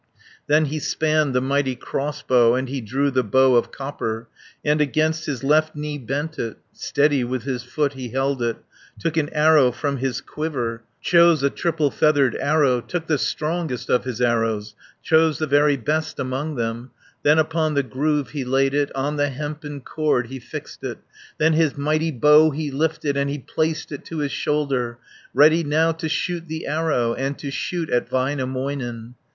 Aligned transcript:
140 0.47 0.53
Then 0.55 0.73
he 0.73 0.79
spanned 0.79 1.35
the 1.35 1.41
mighty 1.41 1.75
crossbow. 1.75 2.55
And 2.55 2.67
he 2.67 2.81
drew 2.81 3.11
the 3.11 3.23
bow 3.23 3.53
of 3.55 3.71
copper, 3.71 4.27
And 4.65 4.81
against 4.81 5.27
his 5.27 5.43
left 5.43 5.75
knee 5.75 5.99
bent 5.99 6.39
it, 6.39 6.57
Steady 6.73 7.23
with 7.23 7.43
his 7.43 7.61
foot 7.61 7.93
he 7.93 8.09
held 8.09 8.41
it, 8.41 8.57
Took 8.97 9.15
an 9.15 9.29
arrow 9.31 9.71
from 9.71 9.97
his 9.97 10.19
quiver, 10.19 10.81
Chose 11.01 11.43
a 11.43 11.51
triple 11.51 11.91
feathered 11.91 12.35
arrow, 12.37 12.81
Took 12.81 13.05
the 13.05 13.19
strongest 13.19 13.91
of 13.91 14.03
his 14.05 14.19
arrows, 14.21 14.73
Chose 15.03 15.37
the 15.37 15.45
very 15.45 15.77
best 15.77 16.17
among 16.17 16.55
them, 16.55 16.89
Then 17.21 17.37
upon 17.37 17.75
the 17.75 17.83
groove 17.83 18.29
he 18.29 18.43
laid 18.43 18.73
it, 18.73 18.91
On 18.95 19.17
the 19.17 19.29
hempen 19.29 19.81
cord 19.81 20.25
he 20.31 20.39
fixed 20.39 20.83
it, 20.83 20.97
150 20.97 21.33
Then 21.37 21.53
his 21.53 21.77
mighty 21.77 22.09
bow 22.11 22.49
he 22.49 22.71
lifted, 22.71 23.17
And 23.17 23.29
he 23.29 23.37
placed 23.37 23.91
it 23.91 24.03
to 24.05 24.17
his 24.17 24.31
shoulder, 24.31 24.97
Ready 25.31 25.63
now 25.63 25.91
to 25.91 26.09
shoot 26.09 26.47
the 26.47 26.65
arrow, 26.65 27.13
And 27.13 27.37
to 27.37 27.51
shoot 27.51 27.91
at 27.91 28.09
Väinämöinen. 28.09 29.13